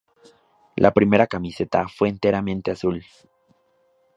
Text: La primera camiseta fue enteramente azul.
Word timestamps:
La 0.77 0.93
primera 0.95 1.27
camiseta 1.27 1.87
fue 1.87 2.09
enteramente 2.09 2.71
azul. 2.71 3.05